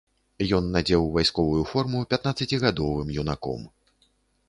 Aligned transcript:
Ён 0.57 0.69
надзеў 0.75 1.05
вайсковую 1.17 1.61
форму 1.73 1.99
пятнаццацігадовым 2.15 3.17
юнаком. 3.27 3.73